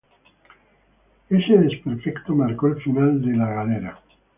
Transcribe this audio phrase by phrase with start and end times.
[1.29, 4.01] Ese desperfecto, marcó el final de La Galera.